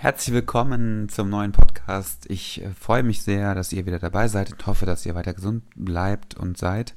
Herzlich 0.00 0.32
willkommen 0.32 1.08
zum 1.08 1.28
neuen 1.28 1.50
Podcast. 1.50 2.30
Ich 2.30 2.62
äh, 2.62 2.70
freue 2.70 3.02
mich 3.02 3.22
sehr, 3.22 3.56
dass 3.56 3.72
ihr 3.72 3.84
wieder 3.84 3.98
dabei 3.98 4.28
seid 4.28 4.52
und 4.52 4.64
hoffe, 4.64 4.86
dass 4.86 5.04
ihr 5.04 5.16
weiter 5.16 5.34
gesund 5.34 5.64
bleibt 5.74 6.36
und 6.36 6.56
seid. 6.56 6.94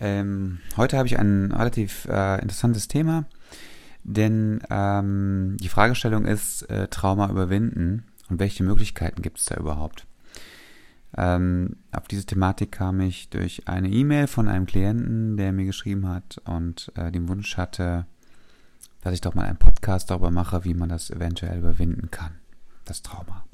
Ähm, 0.00 0.60
heute 0.78 0.96
habe 0.96 1.06
ich 1.06 1.18
ein 1.18 1.52
relativ 1.52 2.06
äh, 2.06 2.40
interessantes 2.40 2.88
Thema, 2.88 3.26
denn 4.04 4.62
ähm, 4.70 5.58
die 5.60 5.68
Fragestellung 5.68 6.24
ist 6.24 6.62
äh, 6.70 6.88
Trauma 6.88 7.28
überwinden 7.28 8.06
und 8.30 8.40
welche 8.40 8.64
Möglichkeiten 8.64 9.20
gibt 9.20 9.40
es 9.40 9.44
da 9.44 9.56
überhaupt? 9.56 10.06
Ähm, 11.14 11.76
auf 11.90 12.08
diese 12.08 12.24
Thematik 12.24 12.72
kam 12.72 13.02
ich 13.02 13.28
durch 13.28 13.68
eine 13.68 13.90
E-Mail 13.90 14.28
von 14.28 14.48
einem 14.48 14.64
Klienten, 14.64 15.36
der 15.36 15.52
mir 15.52 15.66
geschrieben 15.66 16.08
hat 16.08 16.40
und 16.46 16.90
äh, 16.94 17.12
den 17.12 17.28
Wunsch 17.28 17.58
hatte, 17.58 18.06
dass 19.02 19.14
ich 19.14 19.20
doch 19.20 19.34
mal 19.34 19.44
einen 19.44 19.58
Podcast 19.58 20.10
darüber 20.10 20.30
mache, 20.30 20.64
wie 20.64 20.74
man 20.74 20.88
das 20.88 21.10
eventuell 21.10 21.58
überwinden 21.58 22.10
kann, 22.10 22.32
das 22.84 23.02
Trauma. 23.02 23.44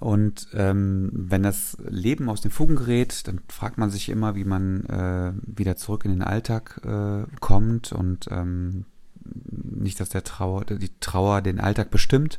Und 0.00 0.48
ähm, 0.52 1.10
wenn 1.12 1.42
das 1.42 1.76
Leben 1.88 2.28
aus 2.28 2.40
den 2.40 2.50
Fugen 2.52 2.76
gerät, 2.76 3.26
dann 3.26 3.40
fragt 3.48 3.78
man 3.78 3.90
sich 3.90 4.08
immer, 4.08 4.36
wie 4.36 4.44
man 4.44 4.84
äh, 4.86 5.32
wieder 5.44 5.76
zurück 5.76 6.04
in 6.04 6.12
den 6.12 6.22
Alltag 6.22 6.80
äh, 6.84 7.24
kommt 7.40 7.92
und 7.92 8.28
ähm, 8.30 8.84
nicht, 9.24 10.00
dass 10.00 10.08
der 10.08 10.24
Trauer, 10.24 10.64
die 10.64 10.92
Trauer 11.00 11.42
den 11.42 11.60
Alltag 11.60 11.90
bestimmt. 11.90 12.38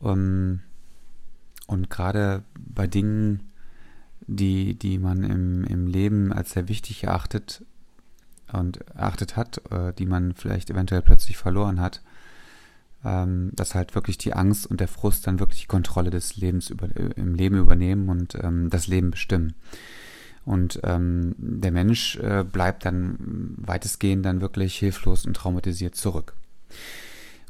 Um, 0.00 0.10
ähm, 0.10 0.60
und 1.68 1.90
gerade 1.90 2.42
bei 2.58 2.88
Dingen, 2.88 3.52
die, 4.26 4.74
die 4.74 4.98
man 4.98 5.22
im, 5.22 5.64
im 5.64 5.86
Leben 5.86 6.32
als 6.32 6.50
sehr 6.50 6.68
wichtig 6.68 7.04
erachtet, 7.04 7.64
und 8.52 8.80
erachtet 8.88 9.36
hat, 9.36 9.60
äh, 9.70 9.92
die 9.92 10.06
man 10.06 10.34
vielleicht 10.34 10.70
eventuell 10.70 11.02
plötzlich 11.02 11.36
verloren 11.36 11.80
hat, 11.80 12.02
ähm, 13.04 13.50
dass 13.54 13.74
halt 13.74 13.94
wirklich 13.94 14.18
die 14.18 14.34
Angst 14.34 14.66
und 14.66 14.80
der 14.80 14.88
Frust 14.88 15.26
dann 15.26 15.40
wirklich 15.40 15.62
die 15.62 15.66
Kontrolle 15.66 16.10
des 16.10 16.36
Lebens 16.36 16.70
über, 16.70 16.86
äh, 16.96 17.10
im 17.16 17.34
Leben 17.34 17.56
übernehmen 17.56 18.08
und 18.08 18.36
ähm, 18.42 18.70
das 18.70 18.86
Leben 18.86 19.10
bestimmen. 19.10 19.54
Und 20.44 20.80
ähm, 20.82 21.34
der 21.38 21.70
Mensch 21.70 22.16
äh, 22.16 22.44
bleibt 22.44 22.84
dann 22.84 23.54
weitestgehend 23.58 24.24
dann 24.26 24.40
wirklich 24.40 24.76
hilflos 24.76 25.24
und 25.24 25.34
traumatisiert 25.34 25.94
zurück. 25.94 26.34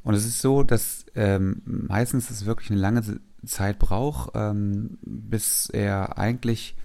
Und 0.05 0.15
es 0.15 0.27
ist 0.27 0.41
so, 0.41 0.63
dass 0.63 1.07
ähm, 1.15 1.63
meistens 1.65 2.31
es 2.31 2.45
wirklich 2.45 2.71
eine 2.71 2.81
lange 2.81 3.03
Zeit 3.47 3.79
braucht, 3.79 4.33
ähm, 4.35 4.99
bis 5.03 5.71
er 5.71 6.19
eigentlich 6.19 6.77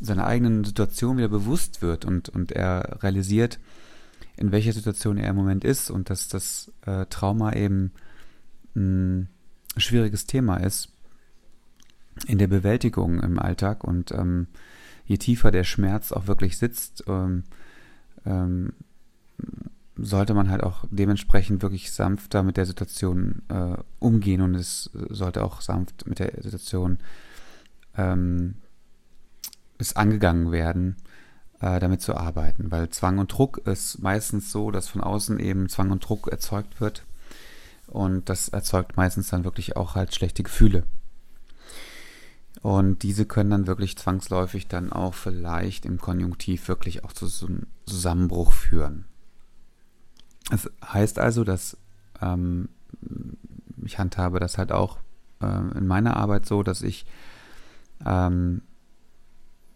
seiner 0.00 0.26
eigenen 0.26 0.64
Situation 0.64 1.16
wieder 1.16 1.28
bewusst 1.28 1.82
wird 1.82 2.04
und, 2.04 2.28
und 2.28 2.52
er 2.52 3.02
realisiert, 3.02 3.58
in 4.36 4.52
welcher 4.52 4.72
Situation 4.72 5.16
er 5.16 5.30
im 5.30 5.36
Moment 5.36 5.64
ist 5.64 5.90
und 5.90 6.10
dass 6.10 6.28
das 6.28 6.72
äh, 6.86 7.06
Trauma 7.06 7.52
eben 7.52 7.92
ein 8.74 9.28
schwieriges 9.76 10.26
Thema 10.26 10.56
ist 10.56 10.88
in 12.26 12.38
der 12.38 12.48
Bewältigung 12.48 13.20
im 13.20 13.38
Alltag 13.38 13.84
und 13.84 14.12
ähm, 14.12 14.48
je 15.06 15.18
tiefer 15.18 15.50
der 15.50 15.64
Schmerz 15.64 16.12
auch 16.12 16.26
wirklich 16.26 16.58
sitzt, 16.58 17.04
ähm, 17.06 17.44
ähm, 18.24 18.72
sollte 19.96 20.34
man 20.34 20.50
halt 20.50 20.62
auch 20.62 20.84
dementsprechend 20.90 21.62
wirklich 21.62 21.92
sanfter 21.92 22.42
mit 22.42 22.56
der 22.56 22.66
Situation 22.66 23.42
äh, 23.48 23.76
umgehen 24.00 24.40
und 24.40 24.54
es 24.54 24.90
sollte 24.92 25.44
auch 25.44 25.60
sanft 25.60 26.06
mit 26.06 26.18
der 26.18 26.32
Situation 26.42 26.98
ähm, 27.96 28.54
ist 29.78 29.96
angegangen 29.96 30.52
werden, 30.52 30.96
äh, 31.60 31.80
damit 31.80 32.02
zu 32.02 32.16
arbeiten. 32.16 32.70
Weil 32.70 32.90
Zwang 32.90 33.18
und 33.18 33.32
Druck 33.32 33.58
ist 33.66 34.00
meistens 34.00 34.52
so, 34.52 34.70
dass 34.70 34.88
von 34.88 35.00
außen 35.00 35.38
eben 35.38 35.68
Zwang 35.68 35.90
und 35.90 36.08
Druck 36.08 36.28
erzeugt 36.28 36.80
wird. 36.80 37.04
Und 37.86 38.28
das 38.28 38.48
erzeugt 38.48 38.96
meistens 38.96 39.28
dann 39.28 39.44
wirklich 39.44 39.76
auch 39.76 39.94
halt 39.94 40.14
schlechte 40.14 40.42
Gefühle. 40.42 40.84
Und 42.62 43.02
diese 43.02 43.26
können 43.26 43.50
dann 43.50 43.66
wirklich 43.66 43.98
zwangsläufig 43.98 44.68
dann 44.68 44.90
auch 44.90 45.12
vielleicht 45.12 45.84
im 45.84 45.98
Konjunktiv 45.98 46.66
wirklich 46.68 47.04
auch 47.04 47.12
zu 47.12 47.26
so 47.26 47.46
einem 47.46 47.66
Zusammenbruch 47.86 48.52
führen. 48.52 49.04
Das 50.50 50.70
heißt 50.82 51.18
also, 51.18 51.44
dass 51.44 51.76
ähm, 52.22 52.68
ich 53.84 53.98
handhabe 53.98 54.40
das 54.40 54.56
halt 54.56 54.72
auch 54.72 54.98
äh, 55.40 55.78
in 55.78 55.86
meiner 55.86 56.16
Arbeit 56.16 56.46
so, 56.46 56.62
dass 56.62 56.82
ich 56.82 57.06
ähm, 58.04 58.62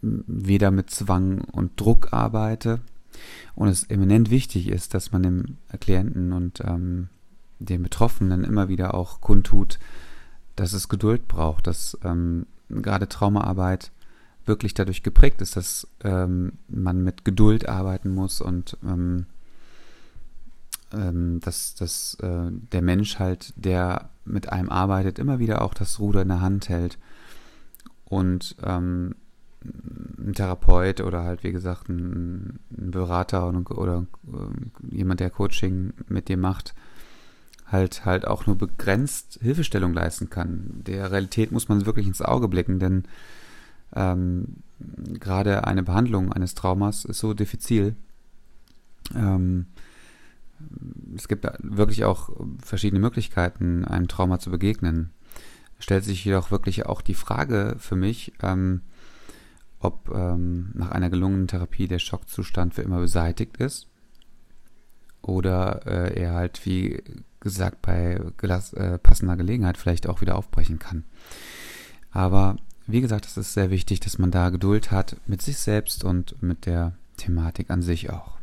weder 0.01 0.71
mit 0.71 0.91
Zwang 0.91 1.41
und 1.53 1.81
Druck 1.81 2.13
arbeite. 2.13 2.81
Und 3.55 3.69
es 3.69 3.85
eminent 3.85 4.31
wichtig 4.31 4.69
ist, 4.69 4.95
dass 4.95 5.13
man 5.13 5.23
dem 5.23 5.57
Klienten 5.81 6.33
und 6.33 6.61
ähm, 6.65 7.09
den 7.59 7.83
Betroffenen 7.83 8.45
immer 8.45 8.69
wieder 8.69 8.95
auch 8.95 9.21
kundtut, 9.21 9.79
dass 10.55 10.73
es 10.73 10.89
Geduld 10.89 11.27
braucht, 11.27 11.67
dass 11.67 11.99
ähm, 12.05 12.47
gerade 12.69 13.09
Traumaarbeit 13.09 13.91
wirklich 14.45 14.75
dadurch 14.75 15.03
geprägt 15.03 15.43
ist, 15.43 15.57
dass 15.57 15.87
ähm, 16.05 16.53
man 16.69 17.03
mit 17.03 17.25
Geduld 17.25 17.69
arbeiten 17.69 18.11
muss 18.11 18.41
und 18.41 18.77
ähm, 18.85 19.27
ähm, 20.93 21.41
dass, 21.41 21.75
dass 21.75 22.15
äh, 22.23 22.51
der 22.51 22.83
Mensch 22.83 23.19
halt, 23.19 23.53
der 23.57 24.11
mit 24.25 24.51
einem 24.51 24.71
arbeitet, 24.71 25.19
immer 25.19 25.39
wieder 25.39 25.63
auch 25.63 25.75
das 25.75 25.99
Ruder 25.99 26.23
in 26.23 26.29
der 26.29 26.41
Hand 26.41 26.69
hält. 26.69 26.99
Und 28.05 28.57
ähm, 28.63 29.15
ein 29.65 30.35
Therapeut 30.35 31.01
oder 31.01 31.25
halt, 31.25 31.43
wie 31.43 31.53
gesagt, 31.53 31.89
ein, 31.89 32.59
ein 32.77 32.91
Berater 32.91 33.49
oder, 33.49 33.79
oder 33.79 34.07
äh, 34.27 34.97
jemand, 34.97 35.21
der 35.21 35.31
Coaching 35.31 35.93
mit 36.09 36.29
dir 36.29 36.37
macht, 36.37 36.75
halt 37.67 38.05
halt 38.05 38.27
auch 38.27 38.47
nur 38.47 38.57
begrenzt 38.57 39.39
Hilfestellung 39.43 39.93
leisten 39.93 40.31
kann. 40.31 40.83
Der 40.87 41.11
Realität 41.11 41.53
muss 41.53 41.69
man 41.69 41.87
wirklich 41.87 42.07
ins 42.07 42.23
Auge 42.23 42.49
blicken, 42.49 42.79
denn 42.79 43.05
ähm, 43.95 44.57
gerade 44.79 45.67
eine 45.67 45.83
Behandlung 45.83 46.33
eines 46.33 46.55
Traumas 46.55 47.05
ist 47.05 47.19
so 47.19 47.35
diffizil. 47.35 47.97
Ähm, 49.15 49.67
es 51.17 51.29
gibt 51.29 51.47
wirklich 51.61 52.05
auch 52.05 52.31
verschiedene 52.63 53.01
Möglichkeiten, 53.01 53.85
einem 53.85 54.09
Trauma 54.09 54.39
zu 54.39 54.51
begegnen. 54.51 55.11
Stellt 55.79 56.05
sich 56.05 56.25
jedoch 56.25 56.51
wirklich 56.51 56.87
auch 56.87 57.03
die 57.03 57.15
Frage 57.15 57.77
für 57.79 57.97
mich, 57.97 58.33
ähm, 58.43 58.83
ob 59.81 60.11
ähm, 60.13 60.71
nach 60.75 60.91
einer 60.91 61.11
gelungenen 61.11 61.47
Therapie 61.47 61.89
der 61.89 61.99
Schockzustand 61.99 62.75
für 62.75 62.83
immer 62.83 62.99
beseitigt 62.99 63.59
ist 63.59 63.89
oder 65.23 65.87
äh, 65.87 66.21
er 66.21 66.33
halt, 66.33 66.65
wie 66.67 67.03
gesagt, 67.41 67.83
bei 67.83 68.21
äh, 68.43 68.99
passender 68.99 69.37
Gelegenheit 69.37 69.77
vielleicht 69.77 70.09
auch 70.09 70.21
wieder 70.21 70.37
aufbrechen 70.37 70.79
kann. 70.79 71.05
Aber 72.11 72.57
wie 72.87 73.01
gesagt, 73.01 73.27
es 73.27 73.37
ist 73.37 73.53
sehr 73.53 73.71
wichtig, 73.71 74.01
dass 74.01 74.19
man 74.19 74.31
da 74.31 74.49
Geduld 74.49 74.91
hat 74.91 75.17
mit 75.27 75.43
sich 75.43 75.59
selbst 75.59 76.05
und 76.05 76.43
mit 76.43 76.67
der 76.67 76.95
Thematik 77.17 77.71
an 77.71 77.83
sich 77.83 78.11
auch. 78.11 78.39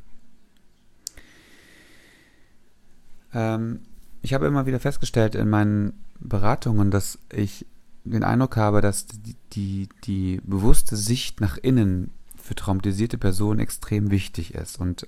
Ähm, 3.34 3.82
ich 4.22 4.34
habe 4.34 4.46
immer 4.46 4.66
wieder 4.66 4.80
festgestellt 4.80 5.36
in 5.36 5.50
meinen 5.50 5.94
Beratungen, 6.20 6.92
dass 6.92 7.20
ich 7.32 7.66
den 8.06 8.24
Eindruck 8.24 8.58
habe, 8.58 8.82
dass 8.82 9.08
die, 9.08 9.36
die, 9.54 9.90
die 10.04 10.42
bewusste 10.44 10.96
Sicht 10.96 11.42
nach 11.42 11.58
innen 11.58 12.12
für 12.38 12.56
traumatisierte 12.56 13.18
Personen 13.18 13.60
extrem 13.60 14.12
wichtig 14.12 14.54
ist 14.54 14.80
und 14.80 15.08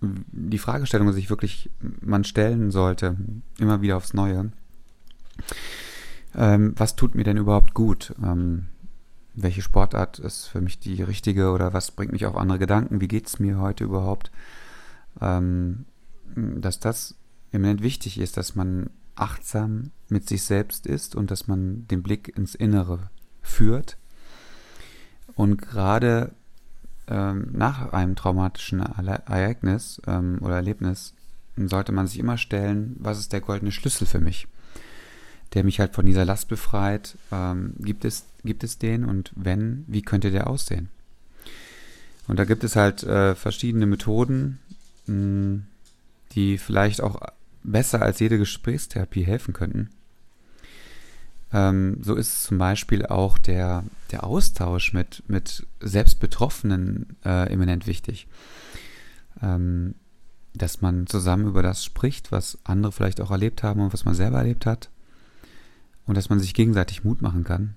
die 0.00 0.58
Fragestellung, 0.58 1.06
die 1.08 1.14
sich 1.14 1.30
wirklich 1.30 1.70
man 1.80 2.24
stellen 2.24 2.70
sollte, 2.70 3.16
immer 3.58 3.80
wieder 3.80 3.96
aufs 3.96 4.12
Neue, 4.12 4.50
ähm, 6.34 6.74
was 6.76 6.96
tut 6.96 7.14
mir 7.14 7.24
denn 7.24 7.38
überhaupt 7.38 7.72
gut? 7.72 8.14
Ähm, 8.22 8.66
welche 9.34 9.62
Sportart 9.62 10.18
ist 10.18 10.46
für 10.46 10.60
mich 10.60 10.78
die 10.78 11.02
richtige 11.02 11.50
oder 11.50 11.72
was 11.72 11.90
bringt 11.90 12.12
mich 12.12 12.26
auf 12.26 12.36
andere 12.36 12.58
Gedanken? 12.58 13.00
Wie 13.00 13.08
geht 13.08 13.26
es 13.26 13.38
mir 13.38 13.58
heute 13.58 13.84
überhaupt? 13.84 14.30
Ähm, 15.20 15.86
dass 16.34 16.80
das 16.80 17.14
eminent 17.52 17.82
wichtig 17.82 18.18
ist, 18.18 18.36
dass 18.36 18.54
man 18.54 18.90
achtsam 19.16 19.90
mit 20.08 20.28
sich 20.28 20.42
selbst 20.42 20.86
ist 20.86 21.14
und 21.14 21.30
dass 21.30 21.48
man 21.48 21.86
den 21.88 22.02
Blick 22.02 22.36
ins 22.36 22.54
Innere 22.54 23.10
führt. 23.42 23.96
Und 25.34 25.60
gerade 25.60 26.32
ähm, 27.08 27.48
nach 27.52 27.92
einem 27.92 28.16
traumatischen 28.16 28.80
Ereignis 28.80 30.00
ähm, 30.06 30.38
oder 30.40 30.56
Erlebnis 30.56 31.14
sollte 31.56 31.92
man 31.92 32.06
sich 32.06 32.18
immer 32.18 32.38
stellen, 32.38 32.96
was 32.98 33.18
ist 33.18 33.32
der 33.32 33.40
goldene 33.40 33.72
Schlüssel 33.72 34.06
für 34.06 34.20
mich, 34.20 34.46
der 35.54 35.64
mich 35.64 35.80
halt 35.80 35.94
von 35.94 36.06
dieser 36.06 36.24
Last 36.24 36.48
befreit. 36.48 37.16
Ähm, 37.32 37.74
gibt, 37.78 38.04
es, 38.04 38.26
gibt 38.44 38.64
es 38.64 38.78
den 38.78 39.04
und 39.04 39.32
wenn, 39.34 39.84
wie 39.86 40.02
könnte 40.02 40.30
der 40.30 40.48
aussehen? 40.48 40.90
Und 42.28 42.38
da 42.38 42.44
gibt 42.44 42.64
es 42.64 42.76
halt 42.76 43.04
äh, 43.04 43.34
verschiedene 43.34 43.86
Methoden, 43.86 44.58
mh, 45.06 45.60
die 46.32 46.58
vielleicht 46.58 47.00
auch 47.00 47.20
besser 47.66 48.02
als 48.02 48.18
jede 48.20 48.38
Gesprächstherapie 48.38 49.24
helfen 49.24 49.52
könnten. 49.52 49.90
Ähm, 51.52 51.98
so 52.02 52.14
ist 52.14 52.44
zum 52.44 52.58
Beispiel 52.58 53.06
auch 53.06 53.38
der, 53.38 53.84
der 54.10 54.24
Austausch 54.24 54.92
mit, 54.92 55.22
mit 55.28 55.66
Selbstbetroffenen 55.80 57.16
äh, 57.24 57.52
eminent 57.52 57.86
wichtig. 57.86 58.26
Ähm, 59.42 59.94
dass 60.54 60.80
man 60.80 61.06
zusammen 61.06 61.46
über 61.46 61.62
das 61.62 61.84
spricht, 61.84 62.32
was 62.32 62.58
andere 62.64 62.92
vielleicht 62.92 63.20
auch 63.20 63.30
erlebt 63.30 63.62
haben 63.62 63.80
und 63.80 63.92
was 63.92 64.04
man 64.04 64.14
selber 64.14 64.38
erlebt 64.38 64.64
hat. 64.64 64.88
Und 66.06 66.16
dass 66.16 66.30
man 66.30 66.40
sich 66.40 66.54
gegenseitig 66.54 67.04
Mut 67.04 67.20
machen 67.20 67.44
kann 67.44 67.74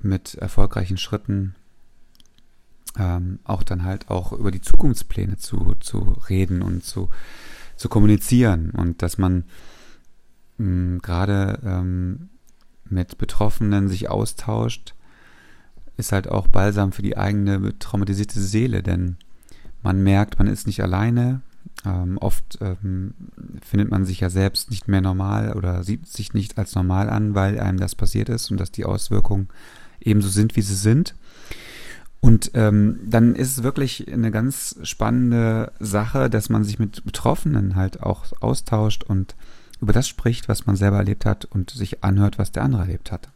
mit 0.00 0.34
erfolgreichen 0.34 0.96
Schritten, 0.96 1.54
ähm, 2.98 3.38
auch 3.44 3.62
dann 3.62 3.84
halt 3.84 4.10
auch 4.10 4.32
über 4.32 4.50
die 4.50 4.60
Zukunftspläne 4.60 5.36
zu, 5.36 5.74
zu 5.80 6.16
reden 6.28 6.62
und 6.62 6.84
zu, 6.84 7.10
zu 7.78 7.88
kommunizieren 7.88 8.70
und 8.70 9.02
dass 9.02 9.16
man 9.16 9.44
gerade 10.58 11.60
ähm, 11.64 12.30
mit 12.84 13.16
Betroffenen 13.18 13.88
sich 13.88 14.10
austauscht, 14.10 14.94
ist 15.96 16.12
halt 16.12 16.28
auch 16.28 16.48
balsam 16.48 16.92
für 16.92 17.02
die 17.02 17.16
eigene 17.16 17.78
traumatisierte 17.78 18.40
Seele, 18.40 18.82
denn 18.82 19.16
man 19.82 20.02
merkt, 20.02 20.38
man 20.38 20.48
ist 20.48 20.66
nicht 20.66 20.82
alleine. 20.82 21.42
Ähm, 21.84 22.18
oft 22.18 22.58
ähm, 22.60 23.14
findet 23.62 23.90
man 23.90 24.04
sich 24.04 24.20
ja 24.20 24.30
selbst 24.30 24.70
nicht 24.70 24.88
mehr 24.88 25.00
normal 25.00 25.52
oder 25.52 25.84
sieht 25.84 26.08
sich 26.08 26.34
nicht 26.34 26.58
als 26.58 26.74
normal 26.74 27.08
an, 27.10 27.34
weil 27.34 27.60
einem 27.60 27.78
das 27.78 27.94
passiert 27.94 28.28
ist 28.28 28.50
und 28.50 28.58
dass 28.58 28.72
die 28.72 28.84
Auswirkungen 28.84 29.48
ebenso 30.00 30.28
sind, 30.28 30.56
wie 30.56 30.62
sie 30.62 30.74
sind. 30.74 31.14
Und 32.20 32.50
ähm, 32.54 32.98
dann 33.04 33.36
ist 33.36 33.56
es 33.56 33.62
wirklich 33.62 34.12
eine 34.12 34.30
ganz 34.30 34.76
spannende 34.82 35.72
Sache, 35.78 36.28
dass 36.28 36.48
man 36.48 36.64
sich 36.64 36.78
mit 36.78 37.04
Betroffenen 37.04 37.76
halt 37.76 38.02
auch 38.02 38.24
austauscht 38.40 39.04
und 39.04 39.36
über 39.80 39.92
das 39.92 40.08
spricht, 40.08 40.48
was 40.48 40.66
man 40.66 40.74
selber 40.74 40.96
erlebt 40.96 41.24
hat 41.24 41.44
und 41.44 41.70
sich 41.70 42.02
anhört, 42.02 42.38
was 42.38 42.50
der 42.50 42.64
andere 42.64 42.82
erlebt 42.82 43.12
hat. 43.12 43.28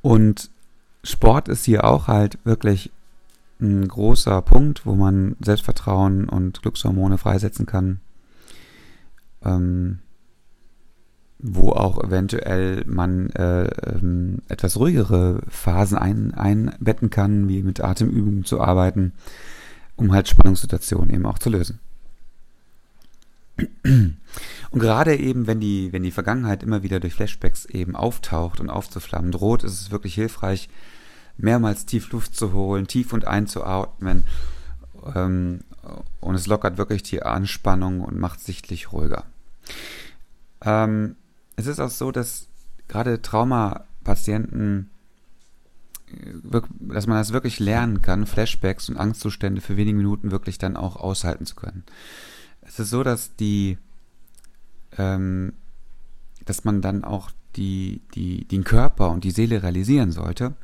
Und 0.00 0.50
Sport 1.04 1.48
ist 1.48 1.64
hier 1.64 1.84
auch 1.84 2.08
halt 2.08 2.38
wirklich 2.44 2.90
ein 3.60 3.86
großer 3.86 4.42
Punkt, 4.42 4.86
wo 4.86 4.94
man 4.94 5.36
Selbstvertrauen 5.40 6.28
und 6.28 6.62
Glückshormone 6.62 7.18
freisetzen 7.18 7.66
kann. 7.66 8.00
Ähm, 9.44 10.00
wo 11.38 11.72
auch 11.72 12.02
eventuell 12.02 12.84
man 12.86 13.30
äh, 13.30 13.64
ähm, 13.64 14.38
etwas 14.48 14.78
ruhigere 14.78 15.42
Phasen 15.48 15.98
ein, 15.98 16.32
einbetten 16.32 17.10
kann, 17.10 17.48
wie 17.48 17.62
mit 17.62 17.80
Atemübungen 17.80 18.44
zu 18.44 18.60
arbeiten, 18.60 19.12
um 19.96 20.12
halt 20.12 20.28
Spannungssituationen 20.28 21.10
eben 21.10 21.26
auch 21.26 21.38
zu 21.38 21.50
lösen. 21.50 21.78
Und 24.70 24.80
gerade 24.80 25.16
eben, 25.16 25.46
wenn 25.46 25.60
die, 25.60 25.92
wenn 25.92 26.02
die 26.02 26.10
Vergangenheit 26.10 26.62
immer 26.62 26.82
wieder 26.82 27.00
durch 27.00 27.14
Flashbacks 27.14 27.64
eben 27.66 27.96
auftaucht 27.96 28.60
und 28.60 28.68
aufzuflammen 28.68 29.32
droht, 29.32 29.64
ist 29.64 29.80
es 29.80 29.90
wirklich 29.90 30.14
hilfreich, 30.14 30.68
mehrmals 31.38 31.86
tief 31.86 32.12
Luft 32.12 32.34
zu 32.34 32.52
holen, 32.52 32.86
tief 32.86 33.12
und 33.12 33.26
einzuatmen. 33.26 34.24
Ähm, 35.14 35.60
und 36.20 36.34
es 36.34 36.46
lockert 36.46 36.78
wirklich 36.78 37.02
die 37.02 37.22
Anspannung 37.22 38.00
und 38.00 38.18
macht 38.18 38.40
sichtlich 38.40 38.92
ruhiger. 38.92 39.24
Ähm, 40.62 41.16
es 41.56 41.66
ist 41.66 41.80
auch 41.80 41.90
so, 41.90 42.12
dass 42.12 42.48
gerade 42.88 43.20
Traumapatienten, 43.22 44.90
äh, 46.08 46.60
dass 46.80 47.06
man 47.06 47.18
das 47.18 47.32
wirklich 47.32 47.58
lernen 47.58 48.02
kann, 48.02 48.26
Flashbacks 48.26 48.88
und 48.88 48.96
Angstzustände 48.96 49.60
für 49.60 49.76
wenige 49.76 49.96
Minuten 49.96 50.30
wirklich 50.30 50.58
dann 50.58 50.76
auch 50.76 50.96
aushalten 50.96 51.46
zu 51.46 51.56
können. 51.56 51.84
Es 52.62 52.78
ist 52.78 52.90
so, 52.90 53.02
dass 53.02 53.36
die, 53.36 53.78
ähm, 54.98 55.54
dass 56.44 56.64
man 56.64 56.82
dann 56.82 57.04
auch 57.04 57.30
die, 57.56 58.02
die, 58.14 58.44
den 58.44 58.64
Körper 58.64 59.10
und 59.10 59.24
die 59.24 59.30
Seele 59.30 59.62
realisieren 59.62 60.12
sollte, 60.12 60.54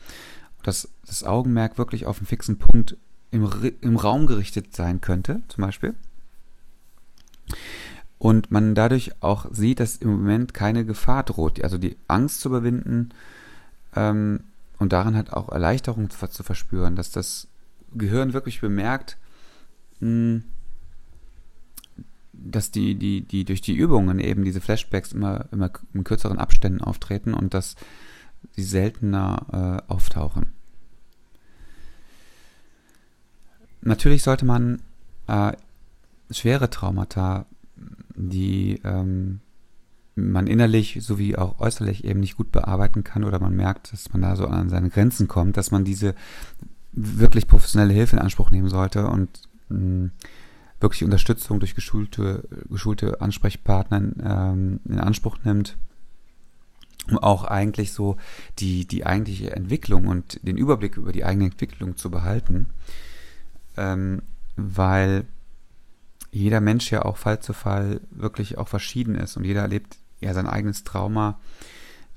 dass 0.62 0.88
das 1.06 1.24
Augenmerk 1.24 1.78
wirklich 1.78 2.06
auf 2.06 2.18
einen 2.18 2.26
fixen 2.26 2.58
Punkt 2.58 2.96
im, 3.30 3.48
im 3.80 3.96
Raum 3.96 4.26
gerichtet 4.26 4.76
sein 4.76 5.00
könnte, 5.00 5.42
zum 5.48 5.62
Beispiel. 5.62 5.94
Und 8.22 8.52
man 8.52 8.76
dadurch 8.76 9.20
auch 9.20 9.46
sieht, 9.50 9.80
dass 9.80 9.96
im 9.96 10.08
Moment 10.08 10.54
keine 10.54 10.84
Gefahr 10.84 11.24
droht, 11.24 11.60
also 11.64 11.76
die 11.76 11.96
Angst 12.06 12.40
zu 12.40 12.50
überwinden 12.50 13.08
ähm, 13.96 14.44
und 14.78 14.92
daran 14.92 15.16
hat 15.16 15.32
auch 15.32 15.48
Erleichterung 15.48 16.08
zu, 16.08 16.28
zu 16.28 16.44
verspüren, 16.44 16.94
dass 16.94 17.10
das 17.10 17.48
Gehirn 17.92 18.32
wirklich 18.32 18.60
bemerkt, 18.60 19.18
mh, 19.98 20.06
hm, 20.06 20.44
dass 22.32 22.70
die, 22.70 22.94
die, 22.94 23.22
die 23.22 23.44
durch 23.44 23.60
die 23.60 23.74
Übungen 23.74 24.20
eben 24.20 24.44
diese 24.44 24.60
Flashbacks 24.60 25.10
immer, 25.10 25.46
immer 25.50 25.72
in 25.92 26.04
kürzeren 26.04 26.38
Abständen 26.38 26.80
auftreten 26.80 27.34
und 27.34 27.54
dass 27.54 27.74
sie 28.52 28.62
seltener 28.62 29.82
äh, 29.88 29.92
auftauchen. 29.92 30.52
Natürlich 33.80 34.22
sollte 34.22 34.44
man 34.44 34.80
äh, 35.26 35.54
schwere 36.30 36.70
Traumata, 36.70 37.46
die 38.28 38.80
ähm, 38.84 39.40
man 40.14 40.46
innerlich 40.46 40.98
sowie 41.00 41.36
auch 41.36 41.58
äußerlich 41.58 42.04
eben 42.04 42.20
nicht 42.20 42.36
gut 42.36 42.52
bearbeiten 42.52 43.04
kann 43.04 43.24
oder 43.24 43.38
man 43.40 43.54
merkt, 43.54 43.92
dass 43.92 44.12
man 44.12 44.22
da 44.22 44.36
so 44.36 44.46
an 44.46 44.68
seine 44.68 44.90
Grenzen 44.90 45.28
kommt, 45.28 45.56
dass 45.56 45.70
man 45.70 45.84
diese 45.84 46.14
wirklich 46.92 47.46
professionelle 47.46 47.94
Hilfe 47.94 48.16
in 48.16 48.22
Anspruch 48.22 48.50
nehmen 48.50 48.68
sollte 48.68 49.06
und 49.06 49.42
mh, 49.68 50.10
wirklich 50.80 51.04
Unterstützung 51.04 51.60
durch 51.60 51.74
geschulte, 51.74 52.46
geschulte 52.68 53.20
Ansprechpartner 53.20 54.02
ähm, 54.22 54.80
in 54.86 54.98
Anspruch 54.98 55.38
nimmt, 55.44 55.76
um 57.08 57.18
auch 57.18 57.44
eigentlich 57.44 57.92
so 57.92 58.16
die, 58.58 58.86
die 58.86 59.06
eigentliche 59.06 59.56
Entwicklung 59.56 60.08
und 60.08 60.46
den 60.46 60.58
Überblick 60.58 60.96
über 60.96 61.12
die 61.12 61.24
eigene 61.24 61.46
Entwicklung 61.46 61.96
zu 61.96 62.10
behalten, 62.10 62.66
ähm, 63.76 64.22
weil 64.56 65.24
jeder 66.32 66.60
Mensch 66.60 66.90
ja 66.90 67.04
auch 67.04 67.16
Fall 67.16 67.40
zu 67.40 67.52
Fall 67.52 68.00
wirklich 68.10 68.58
auch 68.58 68.68
verschieden 68.68 69.14
ist 69.14 69.36
und 69.36 69.44
jeder 69.44 69.62
erlebt 69.62 69.98
ja 70.20 70.34
sein 70.34 70.46
eigenes 70.46 70.82
Trauma 70.82 71.38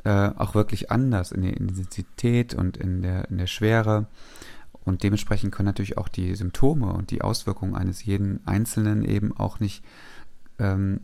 äh, 0.03 0.29
auch 0.35 0.56
wirklich 0.56 0.91
anders 0.91 1.31
in 1.31 1.44
der 1.44 1.56
Intensität 1.57 2.53
und 2.53 2.77
in 2.77 3.01
der, 3.01 3.29
in 3.29 3.38
der 3.38 3.47
Schwere 3.47 4.07
und 4.85 5.01
dementsprechend 5.01 5.53
können 5.53 5.65
natürlich 5.65 5.97
auch 5.97 6.07
die 6.07 6.35
Symptome 6.35 6.94
und 6.94 7.09
die 7.09 7.21
Auswirkungen 7.23 7.75
eines 7.75 8.06
jeden 8.06 8.45
Einzelnen 8.45 9.03
eben 9.03 9.35
auch 9.35 9.59
nicht 9.59 9.83
ähm, 10.59 11.01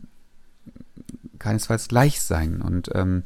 keinesfalls 1.40 1.88
gleich 1.88 2.22
sein. 2.22 2.62
Und 2.62 2.90
ähm, 2.94 3.24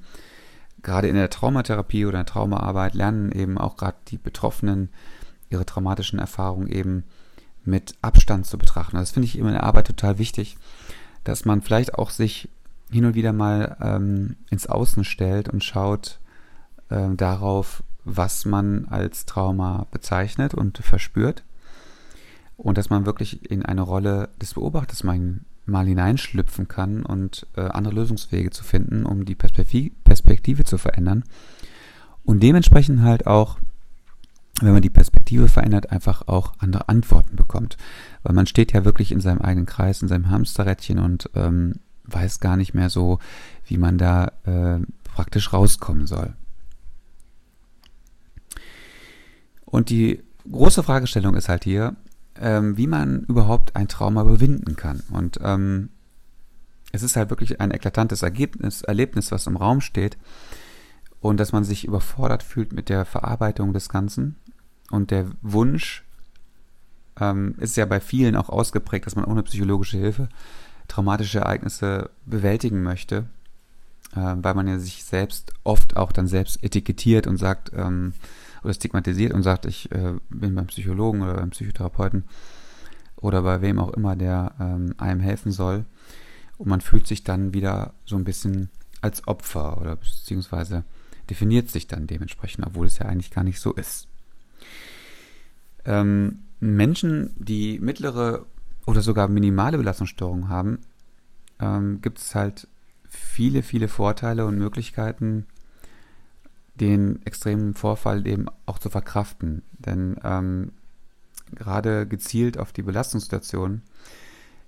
gerade 0.82 1.08
in 1.08 1.14
der 1.14 1.28
Traumatherapie 1.28 2.06
oder 2.06 2.24
Traumaarbeit 2.24 2.94
lernen 2.94 3.32
eben 3.32 3.58
auch 3.58 3.76
gerade 3.76 3.98
die 4.08 4.16
Betroffenen 4.16 4.88
ihre 5.50 5.66
traumatischen 5.66 6.18
Erfahrungen 6.18 6.68
eben 6.68 7.04
mit 7.66 7.94
Abstand 8.02 8.46
zu 8.46 8.58
betrachten. 8.58 8.96
Das 8.96 9.10
finde 9.10 9.26
ich 9.26 9.38
immer 9.38 9.48
in 9.48 9.54
der 9.54 9.64
Arbeit 9.64 9.86
total 9.86 10.18
wichtig, 10.18 10.56
dass 11.24 11.44
man 11.44 11.62
vielleicht 11.62 11.94
auch 11.94 12.10
sich 12.10 12.48
hin 12.90 13.04
und 13.04 13.14
wieder 13.14 13.32
mal 13.32 13.76
ähm, 13.80 14.36
ins 14.50 14.66
Außen 14.66 15.04
stellt 15.04 15.48
und 15.48 15.64
schaut 15.64 16.20
äh, 16.88 17.08
darauf, 17.16 17.82
was 18.04 18.44
man 18.44 18.86
als 18.86 19.26
Trauma 19.26 19.86
bezeichnet 19.90 20.54
und 20.54 20.78
verspürt. 20.78 21.42
Und 22.56 22.78
dass 22.78 22.88
man 22.88 23.04
wirklich 23.04 23.50
in 23.50 23.66
eine 23.66 23.82
Rolle 23.82 24.30
des 24.40 24.54
Beobachters 24.54 25.04
mal, 25.04 25.20
mal 25.66 25.86
hineinschlüpfen 25.86 26.68
kann 26.68 27.04
und 27.04 27.46
äh, 27.56 27.62
andere 27.62 27.94
Lösungswege 27.94 28.50
zu 28.50 28.64
finden, 28.64 29.04
um 29.04 29.24
die 29.26 29.34
Perspektive 29.34 30.64
zu 30.64 30.78
verändern. 30.78 31.24
Und 32.24 32.42
dementsprechend 32.42 33.02
halt 33.02 33.26
auch, 33.26 33.58
wenn 34.60 34.72
man 34.72 34.82
die 34.82 34.90
Perspektive 34.90 35.48
verändert, 35.48 35.90
einfach 35.90 36.28
auch 36.28 36.54
andere 36.58 36.88
Antworten 36.88 37.36
bekommt. 37.36 37.76
Weil 38.22 38.34
man 38.34 38.46
steht 38.46 38.72
ja 38.72 38.84
wirklich 38.84 39.12
in 39.12 39.20
seinem 39.20 39.40
eigenen 39.40 39.66
Kreis, 39.66 40.02
in 40.02 40.08
seinem 40.08 40.30
Hamsterrädchen 40.30 40.98
und 40.98 41.30
ähm, 41.34 41.74
weiß 42.04 42.40
gar 42.40 42.56
nicht 42.56 42.74
mehr 42.74 42.88
so, 42.88 43.18
wie 43.66 43.78
man 43.78 43.98
da 43.98 44.32
äh, 44.44 44.80
praktisch 45.04 45.52
rauskommen 45.52 46.06
soll. 46.06 46.34
Und 49.64 49.90
die 49.90 50.22
große 50.50 50.82
Fragestellung 50.82 51.34
ist 51.34 51.48
halt 51.48 51.64
hier, 51.64 51.96
ähm, 52.40 52.76
wie 52.76 52.86
man 52.86 53.24
überhaupt 53.24 53.76
ein 53.76 53.88
Trauma 53.88 54.22
überwinden 54.22 54.76
kann. 54.76 55.02
Und 55.10 55.38
ähm, 55.42 55.90
es 56.92 57.02
ist 57.02 57.16
halt 57.16 57.30
wirklich 57.30 57.60
ein 57.60 57.72
eklatantes 57.72 58.22
Ergebnis, 58.22 58.82
Erlebnis, 58.82 59.32
was 59.32 59.46
im 59.46 59.56
Raum 59.56 59.80
steht. 59.80 60.16
Und 61.20 61.38
dass 61.38 61.52
man 61.52 61.64
sich 61.64 61.84
überfordert 61.84 62.42
fühlt 62.42 62.72
mit 62.72 62.88
der 62.88 63.04
Verarbeitung 63.04 63.72
des 63.72 63.88
Ganzen. 63.88 64.36
Und 64.90 65.10
der 65.10 65.26
Wunsch 65.42 66.04
ähm, 67.20 67.54
ist 67.58 67.76
ja 67.76 67.86
bei 67.86 68.00
vielen 68.00 68.36
auch 68.36 68.48
ausgeprägt, 68.48 69.06
dass 69.06 69.16
man 69.16 69.24
ohne 69.24 69.42
psychologische 69.42 69.98
Hilfe 69.98 70.28
traumatische 70.88 71.40
Ereignisse 71.40 72.10
bewältigen 72.26 72.82
möchte. 72.82 73.26
Äh, 74.14 74.36
weil 74.36 74.54
man 74.54 74.68
ja 74.68 74.78
sich 74.78 75.04
selbst 75.04 75.52
oft 75.64 75.96
auch 75.96 76.12
dann 76.12 76.28
selbst 76.28 76.62
etikettiert 76.62 77.26
und 77.26 77.36
sagt, 77.36 77.72
ähm, 77.74 78.14
oder 78.62 78.72
stigmatisiert 78.72 79.32
und 79.32 79.42
sagt, 79.42 79.66
ich 79.66 79.90
äh, 79.92 80.14
bin 80.30 80.54
beim 80.54 80.66
Psychologen 80.66 81.22
oder 81.22 81.34
beim 81.34 81.50
Psychotherapeuten 81.50 82.24
oder 83.16 83.42
bei 83.42 83.60
wem 83.62 83.78
auch 83.78 83.90
immer, 83.90 84.16
der 84.16 84.54
ähm, 84.60 84.94
einem 84.98 85.20
helfen 85.20 85.52
soll. 85.52 85.84
Und 86.58 86.68
man 86.68 86.80
fühlt 86.80 87.06
sich 87.06 87.24
dann 87.24 87.52
wieder 87.52 87.94
so 88.04 88.16
ein 88.16 88.24
bisschen 88.24 88.70
als 89.02 89.26
Opfer 89.28 89.78
oder 89.80 89.96
beziehungsweise 89.96 90.84
definiert 91.28 91.70
sich 91.70 91.86
dann 91.86 92.06
dementsprechend, 92.06 92.66
obwohl 92.66 92.86
es 92.86 92.98
ja 92.98 93.06
eigentlich 93.06 93.30
gar 93.30 93.44
nicht 93.44 93.60
so 93.60 93.72
ist. 93.72 94.08
Ähm, 95.84 96.40
Menschen, 96.60 97.34
die 97.36 97.78
mittlere 97.78 98.46
oder 98.86 99.02
sogar 99.02 99.28
minimale 99.28 99.78
Belastungsstörungen 99.78 100.48
haben, 100.48 100.78
ähm, 101.60 102.00
gibt 102.02 102.18
es 102.18 102.34
halt 102.34 102.68
viele, 103.08 103.62
viele 103.62 103.88
Vorteile 103.88 104.46
und 104.46 104.58
Möglichkeiten, 104.58 105.46
den 106.74 107.24
extremen 107.24 107.74
Vorfall 107.74 108.26
eben 108.26 108.46
auch 108.66 108.78
zu 108.78 108.90
verkraften. 108.90 109.62
Denn 109.78 110.16
ähm, 110.22 110.72
gerade 111.54 112.06
gezielt 112.06 112.58
auf 112.58 112.72
die 112.72 112.82
Belastungssituation 112.82 113.82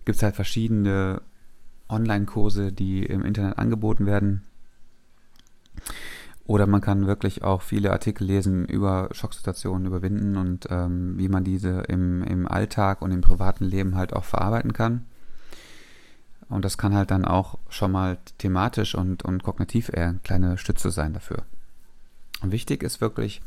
gibt 0.04 0.16
es 0.16 0.22
halt 0.22 0.36
verschiedene 0.36 1.20
Online-Kurse, 1.88 2.72
die 2.72 3.04
im 3.04 3.24
Internet 3.24 3.58
angeboten 3.58 4.06
werden. 4.06 4.42
Oder 6.48 6.66
man 6.66 6.80
kann 6.80 7.06
wirklich 7.06 7.44
auch 7.44 7.62
viele 7.62 7.92
Artikel 7.92 8.26
lesen 8.26 8.64
über 8.64 9.10
Schocksituationen 9.12 9.86
überwinden 9.86 10.36
und 10.36 10.66
ähm, 10.70 11.16
wie 11.16 11.28
man 11.28 11.44
diese 11.44 11.82
im, 11.82 12.24
im 12.24 12.48
Alltag 12.48 13.02
und 13.02 13.12
im 13.12 13.20
privaten 13.20 13.64
Leben 13.64 13.94
halt 13.94 14.12
auch 14.12 14.24
verarbeiten 14.24 14.72
kann. 14.72 15.04
Und 16.48 16.64
das 16.64 16.76
kann 16.76 16.94
halt 16.94 17.12
dann 17.12 17.24
auch 17.24 17.58
schon 17.68 17.92
mal 17.92 18.18
thematisch 18.38 18.96
und, 18.96 19.22
und 19.22 19.44
kognitiv 19.44 19.90
eher 19.92 20.08
eine 20.08 20.18
kleine 20.24 20.58
Stütze 20.58 20.90
sein 20.90 21.12
dafür. 21.12 21.44
Und 22.40 22.50
wichtig 22.50 22.82
ist 22.82 23.00
wirklich, 23.00 23.40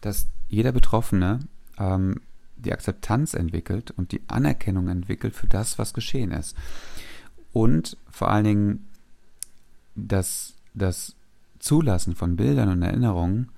dass 0.00 0.26
jeder 0.48 0.72
Betroffene 0.72 1.40
ähm, 1.78 2.22
die 2.56 2.72
Akzeptanz 2.72 3.34
entwickelt 3.34 3.90
und 3.90 4.10
die 4.10 4.22
Anerkennung 4.26 4.88
entwickelt 4.88 5.36
für 5.36 5.46
das, 5.46 5.78
was 5.78 5.92
geschehen 5.94 6.32
ist. 6.32 6.56
Und 7.52 7.96
vor 8.10 8.30
allen 8.30 8.44
Dingen 8.44 8.88
dass 9.94 10.54
das 10.74 11.14
Zulassen 11.62 12.14
von 12.14 12.36
Bildern 12.36 12.68
und 12.68 12.82
Erinnerungen 12.82 13.50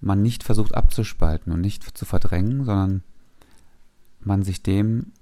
man 0.00 0.20
nicht 0.20 0.42
versucht 0.42 0.74
abzuspalten 0.74 1.52
und 1.52 1.60
nicht 1.62 1.96
zu 1.96 2.04
verdrängen, 2.04 2.64
sondern 2.64 3.02
man 4.20 4.42
sich 4.42 4.62
dem 4.62 5.12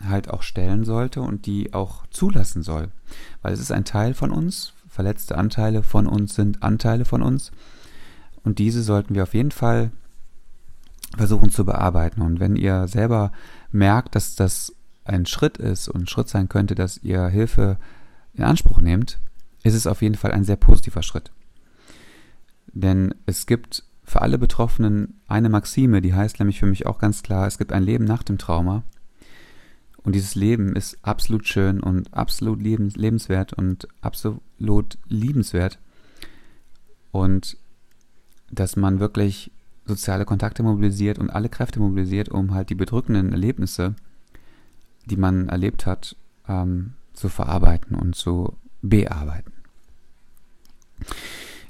halt 0.00 0.30
auch 0.30 0.42
stellen 0.42 0.84
sollte 0.84 1.20
und 1.20 1.46
die 1.46 1.74
auch 1.74 2.06
zulassen 2.06 2.62
soll. 2.62 2.88
Weil 3.42 3.52
es 3.52 3.60
ist 3.60 3.72
ein 3.72 3.84
Teil 3.84 4.14
von 4.14 4.30
uns, 4.30 4.72
verletzte 4.88 5.36
Anteile 5.36 5.82
von 5.82 6.06
uns 6.06 6.34
sind 6.34 6.62
Anteile 6.62 7.04
von 7.04 7.22
uns 7.22 7.52
und 8.42 8.58
diese 8.58 8.82
sollten 8.82 9.14
wir 9.14 9.24
auf 9.24 9.34
jeden 9.34 9.50
Fall 9.50 9.92
versuchen 11.16 11.50
zu 11.50 11.64
bearbeiten. 11.64 12.22
Und 12.22 12.40
wenn 12.40 12.56
ihr 12.56 12.88
selber 12.88 13.32
merkt, 13.70 14.14
dass 14.14 14.34
das 14.34 14.74
ein 15.04 15.26
Schritt 15.26 15.58
ist 15.58 15.88
und 15.88 16.02
ein 16.02 16.08
Schritt 16.08 16.28
sein 16.28 16.48
könnte, 16.48 16.74
dass 16.74 16.98
ihr 16.98 17.26
Hilfe 17.26 17.76
in 18.34 18.44
Anspruch 18.44 18.80
nehmt, 18.80 19.20
ist 19.62 19.74
es 19.74 19.86
auf 19.86 20.02
jeden 20.02 20.14
Fall 20.14 20.32
ein 20.32 20.44
sehr 20.44 20.56
positiver 20.56 21.02
Schritt. 21.02 21.30
Denn 22.72 23.14
es 23.26 23.46
gibt 23.46 23.84
für 24.04 24.22
alle 24.22 24.38
Betroffenen 24.38 25.20
eine 25.26 25.48
Maxime, 25.48 26.02
die 26.02 26.14
heißt 26.14 26.38
nämlich 26.38 26.58
für 26.58 26.66
mich 26.66 26.86
auch 26.86 26.98
ganz 26.98 27.22
klar, 27.22 27.46
es 27.46 27.58
gibt 27.58 27.72
ein 27.72 27.82
Leben 27.82 28.04
nach 28.04 28.22
dem 28.22 28.38
Trauma. 28.38 28.82
Und 30.02 30.14
dieses 30.14 30.34
Leben 30.34 30.74
ist 30.74 30.98
absolut 31.02 31.46
schön 31.46 31.80
und 31.80 32.12
absolut 32.12 32.60
lebenswert 32.60 33.52
und 33.52 33.86
absolut 34.00 34.98
liebenswert. 35.08 35.78
Und 37.12 37.56
dass 38.50 38.76
man 38.76 38.98
wirklich 39.00 39.52
soziale 39.86 40.24
Kontakte 40.24 40.62
mobilisiert 40.62 41.18
und 41.18 41.30
alle 41.30 41.48
Kräfte 41.48 41.80
mobilisiert, 41.80 42.28
um 42.28 42.54
halt 42.54 42.70
die 42.70 42.74
bedrückenden 42.74 43.32
Erlebnisse, 43.32 43.94
die 45.06 45.16
man 45.16 45.48
erlebt 45.48 45.86
hat, 45.86 46.16
ähm, 46.48 46.94
zu 47.12 47.28
verarbeiten 47.28 47.96
und 47.96 48.16
zu 48.16 48.56
bearbeiten. 48.80 49.52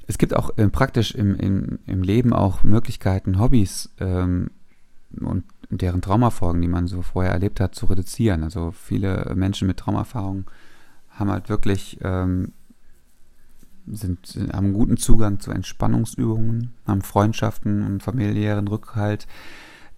Es 0.07 0.17
gibt 0.17 0.35
auch 0.35 0.57
äh, 0.57 0.67
praktisch 0.67 1.13
im, 1.15 1.35
im, 1.35 1.79
im 1.85 2.03
Leben 2.03 2.33
auch 2.33 2.63
Möglichkeiten, 2.63 3.39
Hobbys 3.39 3.89
ähm, 3.99 4.51
und 5.19 5.45
deren 5.69 6.01
Traumafolgen, 6.01 6.61
die 6.61 6.67
man 6.67 6.87
so 6.87 7.01
vorher 7.01 7.31
erlebt 7.31 7.59
hat, 7.59 7.75
zu 7.75 7.85
reduzieren. 7.85 8.43
Also 8.43 8.71
viele 8.71 9.31
Menschen 9.35 9.67
mit 9.67 9.77
Traumaerfahrungen 9.77 10.45
haben 11.09 11.31
halt 11.31 11.49
wirklich 11.49 11.99
ähm, 12.01 12.53
sind, 13.87 14.37
haben 14.53 14.65
einen 14.65 14.73
guten 14.73 14.97
Zugang 14.97 15.39
zu 15.39 15.51
Entspannungsübungen, 15.51 16.73
haben 16.87 17.01
Freundschaften 17.01 17.85
und 17.85 18.03
familiären 18.03 18.67
Rückhalt, 18.67 19.27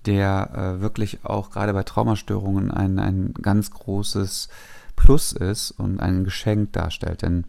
der 0.06 0.78
äh, 0.78 0.82
wirklich 0.82 1.24
auch 1.24 1.52
gerade 1.52 1.74
bei 1.74 1.84
Traumastörungen 1.84 2.72
ein, 2.72 3.00
ein 3.00 3.34
ganz 3.34 3.72
großes 3.72 4.50
Plus 4.96 5.34
ist 5.34 5.72
und 5.72 6.00
ein 6.00 6.24
Geschenk 6.24 6.74
darstellt. 6.74 7.22
Denn 7.22 7.46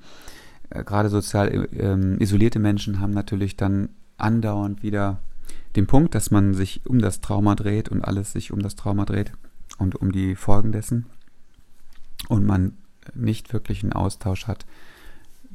äh, 0.70 0.84
gerade 0.84 1.08
sozial 1.08 1.68
äh, 1.72 2.22
isolierte 2.22 2.58
Menschen 2.58 3.00
haben 3.00 3.12
natürlich 3.12 3.56
dann 3.56 3.90
andauernd 4.16 4.82
wieder 4.82 5.20
den 5.76 5.86
Punkt, 5.86 6.14
dass 6.14 6.30
man 6.30 6.54
sich 6.54 6.86
um 6.86 7.00
das 7.00 7.20
Trauma 7.20 7.54
dreht 7.54 7.88
und 7.88 8.02
alles 8.02 8.32
sich 8.32 8.52
um 8.52 8.60
das 8.60 8.76
Trauma 8.76 9.04
dreht 9.04 9.32
und 9.78 9.94
um 9.96 10.12
die 10.12 10.34
Folgen 10.34 10.72
dessen 10.72 11.06
und 12.28 12.46
man 12.46 12.76
nicht 13.14 13.52
wirklich 13.52 13.82
einen 13.82 13.92
Austausch 13.92 14.46
hat 14.46 14.66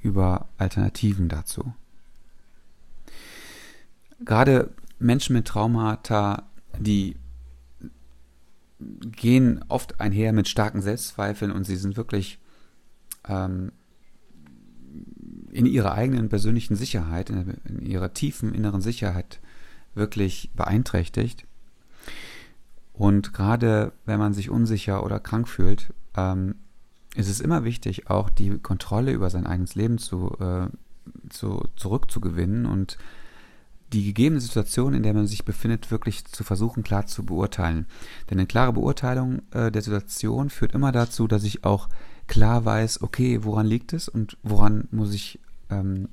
über 0.02 0.48
Alternativen 0.58 1.28
dazu. 1.28 1.74
Gerade 4.24 4.70
Menschen 5.00 5.34
mit 5.34 5.48
Traumata, 5.48 6.44
die 6.78 7.16
gehen 8.80 9.64
oft 9.68 10.00
einher 10.00 10.34
mit 10.34 10.48
starken 10.48 10.82
Selbstzweifeln 10.82 11.52
und 11.52 11.66
sie 11.66 11.76
sind 11.76 11.98
wirklich 11.98 12.40
ähm, 13.28 13.72
in 15.52 15.66
ihrer 15.66 15.94
eigenen 15.94 16.30
persönlichen 16.30 16.76
Sicherheit, 16.76 17.30
in, 17.30 17.58
in, 17.66 17.86
ihrer 17.86 18.14
tiefen 18.14 18.54
inneren 18.54 18.82
Sicherheit 18.82 19.40
wirklich 19.94 20.52
beeinträchtigt. 20.56 21.46
Und 22.94 23.34
gerade 23.34 23.94
wenn 24.06 24.20
man 24.20 24.34
sich 24.34 24.50
unsicher 24.50 25.04
oder 25.04 25.20
krank 25.20 25.48
fühlt, 25.48 25.94
ähm, 26.16 26.56
ist 27.16 27.30
es 27.30 27.42
immer 27.42 27.64
wichtig, 27.64 28.10
auch 28.10 28.30
die 28.30 28.58
Kontrolle 28.60 29.12
über 29.12 29.30
sein 29.30 29.46
eigenes 29.46 29.76
Leben 29.76 29.98
zu, 29.98 30.38
äh, 30.40 30.68
zu, 31.30 31.68
zurückzugewinnen 31.76 32.66
und 32.66 32.98
die 33.92 34.06
gegebene 34.06 34.40
Situation, 34.40 34.94
in 34.94 35.04
der 35.04 35.14
man 35.14 35.28
sich 35.28 35.44
befindet, 35.44 35.92
wirklich 35.92 36.26
zu 36.26 36.46
versuchen, 36.46 36.84
klar 36.84 37.08
zu 37.08 37.26
beurteilen. 37.26 37.86
Denn 38.30 38.40
eine 38.40 38.48
klare 38.48 38.72
Beurteilung 38.72 39.42
äh, 39.52 39.70
der 39.72 39.82
Situation 39.82 40.50
führt 40.50 40.74
immer 40.74 40.94
dazu, 40.94 41.28
dass 41.28 41.44
ich 41.44 41.66
auch 41.66 41.90
klar 42.32 42.64
weiß, 42.64 43.02
okay, 43.02 43.44
woran 43.44 43.66
liegt 43.66 43.92
es 43.92 44.08
und 44.08 44.38
woran 44.42 44.88
muss 44.92 45.14
ich 45.14 45.42
ähm, 45.70 46.08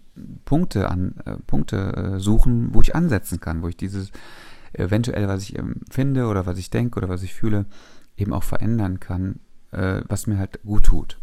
Punkte 0.45 0.91
an 0.91 1.15
äh, 1.25 1.37
Punkte 1.47 1.93
äh, 1.95 2.19
suchen, 2.19 2.75
wo 2.75 2.83
ich 2.83 2.97
ansetzen 2.97 3.39
kann, 3.39 3.63
wo 3.63 3.69
ich 3.69 3.77
dieses 3.77 4.11
eventuell, 4.73 5.29
was 5.29 5.45
ich 5.45 5.57
empfinde 5.57 6.27
oder 6.27 6.45
was 6.45 6.59
ich 6.59 6.71
denke 6.71 6.99
oder 6.99 7.09
was 7.09 7.23
ich 7.23 7.35
fühle, 7.35 7.67
eben 8.17 8.33
auch 8.33 8.43
verändern 8.43 8.99
kann, 8.99 9.39
äh, 9.71 10.03
was 10.09 10.27
mir 10.27 10.39
halt 10.39 10.61
gut 10.65 10.87
tut. 10.87 11.21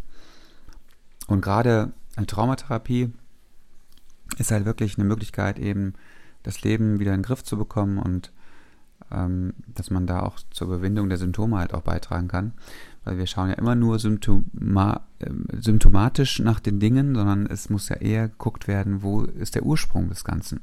Und 1.28 1.42
gerade 1.42 1.92
eine 2.16 2.26
Traumatherapie 2.26 3.12
ist 4.38 4.52
halt 4.52 4.64
wirklich 4.64 4.98
eine 4.98 5.06
Möglichkeit, 5.06 5.60
eben 5.60 5.96
das 6.42 6.62
Leben 6.62 7.00
wieder 7.00 7.14
in 7.14 7.20
den 7.20 7.26
Griff 7.26 7.44
zu 7.44 7.58
bekommen 7.58 7.98
und 7.98 8.32
ähm, 8.32 8.44
dass 9.10 9.92
man 9.92 10.08
da 10.08 10.22
auch 10.22 10.40
zur 10.50 10.68
Überwindung 10.68 11.10
der 11.10 11.18
Symptome 11.18 11.58
halt 11.58 11.74
auch 11.74 11.84
beitragen 11.84 12.28
kann. 12.28 12.54
Weil 13.04 13.18
wir 13.18 13.28
schauen 13.28 13.50
ja 13.50 13.56
immer 13.56 13.76
nur 13.76 14.00
symptoma 14.00 15.02
äh, 15.20 15.30
symptomatisch 15.62 16.40
nach 16.40 16.60
den 16.60 16.80
Dingen, 16.80 17.14
sondern 17.14 17.46
es 17.46 17.70
muss 17.70 17.90
ja 17.90 17.98
eher 17.98 18.30
geguckt 18.30 18.68
werden, 18.68 19.04
wo 19.04 19.22
ist 19.22 19.56
der 19.56 19.64
Ursprung 19.64 20.10
des 20.10 20.24
Ganzen. 20.24 20.62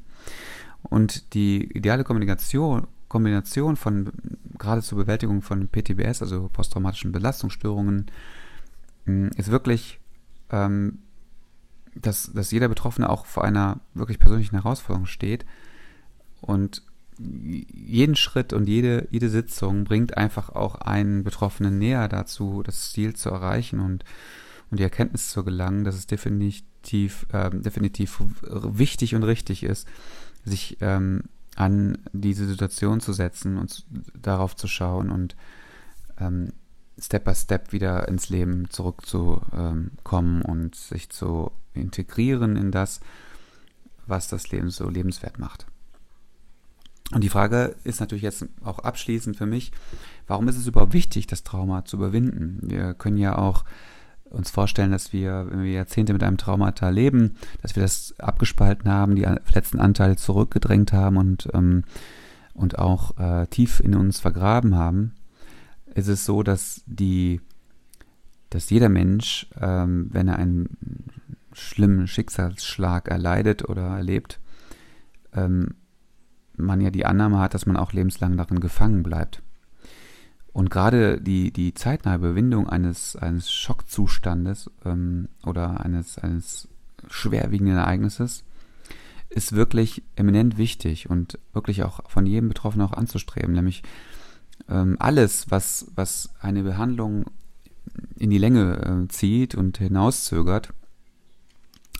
Und 0.82 1.34
die 1.34 1.70
ideale 1.76 2.02
Kommunikation, 2.02 2.88
Kombination 3.08 3.76
von, 3.76 4.10
gerade 4.58 4.82
zur 4.82 4.98
Bewältigung 4.98 5.40
von 5.40 5.68
PTBS, 5.68 6.20
also 6.20 6.50
posttraumatischen 6.52 7.12
Belastungsstörungen, 7.12 8.06
mm, 9.04 9.28
ist 9.36 9.52
wirklich, 9.52 10.00
ähm, 10.50 10.98
dass, 11.94 12.32
dass 12.32 12.50
jeder 12.50 12.68
Betroffene 12.68 13.08
auch 13.08 13.26
vor 13.26 13.44
einer 13.44 13.80
wirklich 13.94 14.18
persönlichen 14.18 14.56
Herausforderung 14.56 15.06
steht 15.06 15.46
und 16.40 16.82
jeden 17.18 18.16
Schritt 18.16 18.52
und 18.52 18.68
jede, 18.68 19.06
jede 19.10 19.28
Sitzung 19.28 19.84
bringt 19.84 20.16
einfach 20.16 20.48
auch 20.50 20.76
einen 20.76 21.24
Betroffenen 21.24 21.78
näher 21.78 22.08
dazu, 22.08 22.62
das 22.62 22.92
Ziel 22.92 23.14
zu 23.14 23.30
erreichen 23.30 23.80
und, 23.80 24.04
und 24.70 24.80
die 24.80 24.82
Erkenntnis 24.82 25.30
zu 25.30 25.44
gelangen, 25.44 25.84
dass 25.84 25.94
es 25.94 26.06
definitiv, 26.06 27.26
ähm, 27.32 27.62
definitiv 27.62 28.22
wichtig 28.42 29.14
und 29.14 29.22
richtig 29.24 29.62
ist, 29.62 29.86
sich 30.44 30.78
ähm, 30.80 31.24
an 31.56 31.98
diese 32.12 32.46
Situation 32.46 33.00
zu 33.00 33.12
setzen 33.12 33.58
und 33.58 33.84
darauf 34.20 34.56
zu 34.56 34.66
schauen 34.68 35.10
und 35.10 35.36
ähm, 36.18 36.52
Step 36.98 37.24
by 37.24 37.34
Step 37.34 37.72
wieder 37.72 38.08
ins 38.08 38.28
Leben 38.28 38.70
zurückzukommen 38.70 40.42
und 40.42 40.74
sich 40.74 41.10
zu 41.10 41.50
integrieren 41.74 42.56
in 42.56 42.70
das, 42.70 43.00
was 44.06 44.28
das 44.28 44.50
Leben 44.50 44.70
so 44.70 44.88
lebenswert 44.88 45.38
macht. 45.38 45.66
Und 47.12 47.22
die 47.22 47.28
Frage 47.28 47.74
ist 47.84 48.00
natürlich 48.00 48.22
jetzt 48.22 48.46
auch 48.64 48.78
abschließend 48.78 49.36
für 49.36 49.46
mich, 49.46 49.72
warum 50.26 50.48
ist 50.48 50.56
es 50.56 50.66
überhaupt 50.66 50.94
wichtig, 50.94 51.26
das 51.26 51.42
Trauma 51.42 51.84
zu 51.84 51.96
überwinden? 51.96 52.58
Wir 52.62 52.94
können 52.94 53.18
ja 53.18 53.36
auch 53.36 53.64
uns 54.30 54.50
vorstellen, 54.50 54.92
dass 54.92 55.12
wir, 55.12 55.46
wenn 55.50 55.62
wir 55.62 55.72
Jahrzehnte 55.72 56.14
mit 56.14 56.22
einem 56.22 56.38
Traumata 56.38 56.88
leben, 56.88 57.36
dass 57.60 57.76
wir 57.76 57.82
das 57.82 58.14
abgespalten 58.18 58.90
haben, 58.90 59.14
die 59.14 59.26
letzten 59.52 59.78
Anteile 59.78 60.16
zurückgedrängt 60.16 60.92
haben 60.92 61.18
und, 61.18 61.48
ähm, 61.52 61.84
und 62.54 62.78
auch 62.78 63.18
äh, 63.18 63.46
tief 63.48 63.80
in 63.80 63.94
uns 63.94 64.20
vergraben 64.20 64.74
haben. 64.74 65.12
ist 65.94 66.08
es 66.08 66.24
so, 66.24 66.42
dass 66.42 66.82
die, 66.86 67.42
dass 68.48 68.70
jeder 68.70 68.88
Mensch, 68.88 69.46
ähm, 69.60 70.08
wenn 70.10 70.28
er 70.28 70.36
einen 70.36 70.78
schlimmen 71.52 72.06
Schicksalsschlag 72.06 73.08
erleidet 73.08 73.68
oder 73.68 73.82
erlebt, 73.82 74.40
ähm, 75.34 75.74
man 76.62 76.80
ja 76.80 76.90
die 76.90 77.06
Annahme 77.06 77.38
hat, 77.38 77.54
dass 77.54 77.66
man 77.66 77.76
auch 77.76 77.92
lebenslang 77.92 78.36
darin 78.36 78.60
gefangen 78.60 79.02
bleibt. 79.02 79.42
Und 80.52 80.70
gerade 80.70 81.20
die, 81.20 81.50
die 81.50 81.74
zeitnahe 81.74 82.16
Überwindung 82.16 82.68
eines, 82.68 83.16
eines 83.16 83.50
Schockzustandes 83.50 84.70
ähm, 84.84 85.28
oder 85.44 85.80
eines, 85.80 86.18
eines 86.18 86.68
schwerwiegenden 87.08 87.78
Ereignisses 87.78 88.44
ist 89.30 89.52
wirklich 89.52 90.02
eminent 90.14 90.58
wichtig 90.58 91.08
und 91.08 91.38
wirklich 91.54 91.82
auch 91.84 92.08
von 92.08 92.26
jedem 92.26 92.48
Betroffenen 92.48 92.86
auch 92.86 92.92
anzustreben. 92.92 93.54
Nämlich 93.54 93.82
ähm, 94.68 94.96
alles, 94.98 95.50
was, 95.50 95.86
was 95.94 96.34
eine 96.40 96.62
Behandlung 96.62 97.24
in 98.16 98.30
die 98.30 98.38
Länge 98.38 99.04
äh, 99.04 99.08
zieht 99.08 99.54
und 99.54 99.78
hinauszögert, 99.78 100.72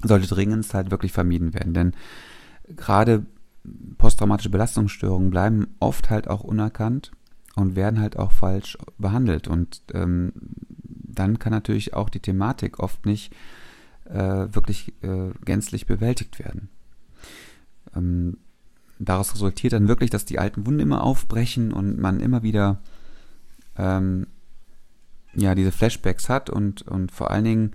sollte 0.02 0.26
dringend 0.26 0.72
halt 0.74 0.90
wirklich 0.90 1.12
vermieden 1.12 1.54
werden. 1.54 1.72
Denn 1.72 1.92
gerade 2.76 3.24
posttraumatische 3.98 4.50
Belastungsstörungen 4.50 5.30
bleiben 5.30 5.74
oft 5.78 6.10
halt 6.10 6.28
auch 6.28 6.42
unerkannt 6.42 7.12
und 7.54 7.76
werden 7.76 8.00
halt 8.00 8.18
auch 8.18 8.32
falsch 8.32 8.76
behandelt. 8.98 9.48
Und 9.48 9.82
ähm, 9.92 10.32
dann 10.82 11.38
kann 11.38 11.52
natürlich 11.52 11.94
auch 11.94 12.08
die 12.08 12.20
Thematik 12.20 12.78
oft 12.80 13.06
nicht 13.06 13.34
äh, 14.06 14.48
wirklich 14.52 14.92
äh, 15.02 15.30
gänzlich 15.44 15.86
bewältigt 15.86 16.38
werden. 16.38 16.68
Ähm, 17.94 18.38
daraus 18.98 19.34
resultiert 19.34 19.72
dann 19.72 19.88
wirklich, 19.88 20.10
dass 20.10 20.24
die 20.24 20.38
alten 20.38 20.66
Wunden 20.66 20.80
immer 20.80 21.02
aufbrechen 21.02 21.72
und 21.72 21.98
man 21.98 22.20
immer 22.20 22.42
wieder 22.42 22.80
ähm, 23.76 24.26
ja 25.34 25.54
diese 25.54 25.72
Flashbacks 25.72 26.28
hat 26.28 26.50
und, 26.50 26.82
und 26.82 27.12
vor 27.12 27.30
allen 27.30 27.44
Dingen 27.44 27.72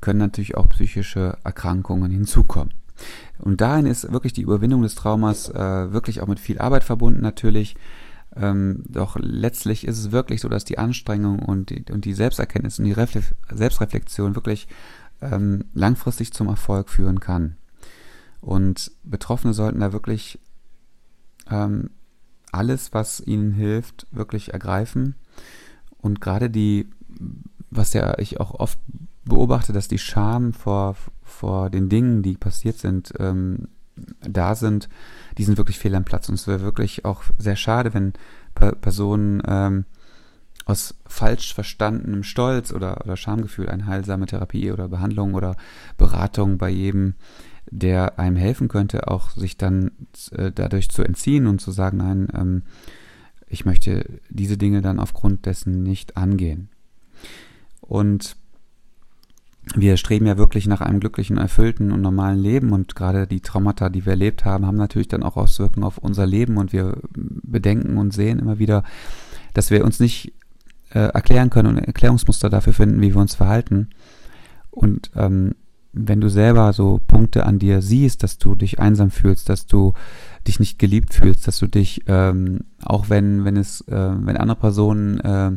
können 0.00 0.18
natürlich 0.18 0.56
auch 0.56 0.68
psychische 0.68 1.38
Erkrankungen 1.44 2.10
hinzukommen. 2.10 2.74
Und 3.38 3.60
dahin 3.60 3.86
ist 3.86 4.10
wirklich 4.12 4.32
die 4.32 4.42
Überwindung 4.42 4.82
des 4.82 4.94
Traumas 4.94 5.48
äh, 5.48 5.92
wirklich 5.92 6.20
auch 6.20 6.26
mit 6.26 6.40
viel 6.40 6.58
Arbeit 6.58 6.84
verbunden 6.84 7.20
natürlich. 7.20 7.76
Ähm, 8.36 8.82
doch 8.86 9.16
letztlich 9.18 9.86
ist 9.86 9.98
es 9.98 10.12
wirklich 10.12 10.40
so, 10.40 10.48
dass 10.48 10.64
die 10.64 10.78
Anstrengung 10.78 11.38
und 11.38 11.70
die, 11.70 11.84
und 11.90 12.04
die 12.04 12.14
Selbsterkenntnis 12.14 12.78
und 12.78 12.84
die 12.84 12.92
Refle 12.92 13.22
Selbstreflexion 13.52 14.34
wirklich 14.34 14.68
ähm, 15.20 15.64
langfristig 15.74 16.32
zum 16.32 16.48
Erfolg 16.48 16.88
führen 16.88 17.20
kann. 17.20 17.56
Und 18.40 18.92
Betroffene 19.02 19.54
sollten 19.54 19.80
da 19.80 19.92
wirklich 19.92 20.38
ähm, 21.50 21.90
alles, 22.52 22.92
was 22.92 23.20
ihnen 23.20 23.52
hilft, 23.52 24.06
wirklich 24.10 24.52
ergreifen. 24.52 25.14
Und 25.98 26.20
gerade 26.20 26.50
die, 26.50 26.88
was 27.70 27.92
ja 27.92 28.18
ich 28.18 28.40
auch 28.40 28.54
oft 28.54 28.78
beobachte, 29.24 29.72
dass 29.72 29.88
die 29.88 29.98
Scham 29.98 30.52
vor, 30.52 30.96
vor 31.38 31.70
den 31.70 31.88
Dingen, 31.88 32.22
die 32.22 32.36
passiert 32.36 32.78
sind, 32.78 33.12
ähm, 33.20 33.68
da 34.20 34.56
sind, 34.56 34.88
die 35.38 35.44
sind 35.44 35.56
wirklich 35.56 35.78
fehl 35.78 35.94
am 35.94 36.04
Platz. 36.04 36.28
Und 36.28 36.34
es 36.34 36.48
wäre 36.48 36.62
wirklich 36.62 37.04
auch 37.04 37.22
sehr 37.38 37.56
schade, 37.56 37.94
wenn 37.94 38.12
Personen 38.54 39.40
ähm, 39.46 39.84
aus 40.64 40.94
falsch 41.06 41.54
verstandenem 41.54 42.24
Stolz 42.24 42.72
oder, 42.72 43.04
oder 43.04 43.16
Schamgefühl 43.16 43.68
eine 43.68 43.86
heilsame 43.86 44.26
Therapie 44.26 44.72
oder 44.72 44.88
Behandlung 44.88 45.34
oder 45.34 45.56
Beratung 45.96 46.58
bei 46.58 46.70
jedem, 46.70 47.14
der 47.70 48.18
einem 48.18 48.36
helfen 48.36 48.66
könnte, 48.66 49.08
auch 49.08 49.30
sich 49.30 49.56
dann 49.56 49.92
äh, 50.32 50.50
dadurch 50.52 50.90
zu 50.90 51.02
entziehen 51.04 51.46
und 51.46 51.60
zu 51.60 51.70
sagen, 51.70 51.98
nein, 51.98 52.28
ähm, 52.34 52.62
ich 53.46 53.64
möchte 53.64 54.20
diese 54.28 54.58
Dinge 54.58 54.82
dann 54.82 54.98
aufgrund 54.98 55.46
dessen 55.46 55.84
nicht 55.84 56.16
angehen. 56.16 56.68
Und 57.80 58.36
wir 59.74 59.96
streben 59.96 60.26
ja 60.26 60.38
wirklich 60.38 60.66
nach 60.66 60.80
einem 60.80 61.00
glücklichen, 61.00 61.36
erfüllten 61.36 61.92
und 61.92 62.00
normalen 62.00 62.38
Leben 62.38 62.72
und 62.72 62.94
gerade 62.94 63.26
die 63.26 63.40
Traumata, 63.40 63.88
die 63.88 64.04
wir 64.06 64.12
erlebt 64.12 64.44
haben, 64.44 64.66
haben 64.66 64.76
natürlich 64.76 65.08
dann 65.08 65.22
auch 65.22 65.36
Auswirkungen 65.36 65.84
auf 65.84 65.98
unser 65.98 66.26
Leben 66.26 66.56
und 66.56 66.72
wir 66.72 66.98
bedenken 67.14 67.98
und 67.98 68.12
sehen 68.12 68.38
immer 68.38 68.58
wieder, 68.58 68.84
dass 69.54 69.70
wir 69.70 69.84
uns 69.84 70.00
nicht 70.00 70.32
äh, 70.90 71.00
erklären 71.00 71.50
können 71.50 71.76
und 71.76 71.78
Erklärungsmuster 71.78 72.48
dafür 72.48 72.72
finden, 72.72 73.00
wie 73.00 73.14
wir 73.14 73.20
uns 73.20 73.34
verhalten. 73.34 73.90
Und 74.70 75.10
ähm, 75.16 75.54
wenn 75.92 76.20
du 76.20 76.28
selber 76.28 76.72
so 76.72 77.00
Punkte 77.06 77.44
an 77.44 77.58
dir 77.58 77.82
siehst, 77.82 78.22
dass 78.22 78.38
du 78.38 78.54
dich 78.54 78.78
einsam 78.78 79.10
fühlst, 79.10 79.48
dass 79.48 79.66
du 79.66 79.94
dich 80.46 80.60
nicht 80.60 80.78
geliebt 80.78 81.14
fühlst, 81.14 81.46
dass 81.48 81.58
du 81.58 81.66
dich, 81.66 82.04
ähm, 82.06 82.60
auch 82.82 83.10
wenn, 83.10 83.44
wenn 83.44 83.56
es, 83.56 83.80
äh, 83.88 83.94
wenn 83.94 84.36
andere 84.36 84.58
Personen 84.58 85.20
äh, 85.20 85.52